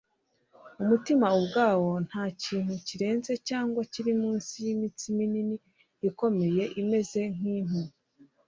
Umutima 0.81 1.25
ubwawo 1.39 1.91
ntakintu 2.07 2.73
kirenze 2.87 3.31
cyangwa 3.47 3.81
kiri 3.91 4.13
munsi 4.21 4.53
yimitsi 4.65 5.05
minini 5.17 5.55
ikomeye 6.09 6.63
imeze 6.81 7.21
nkimpu 7.35 7.81